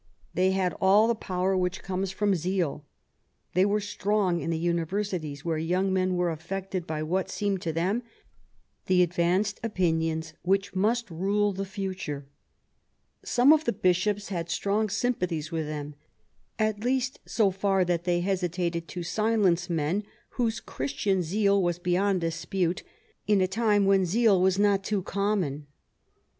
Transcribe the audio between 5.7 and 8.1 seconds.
men were affected by what seemed to them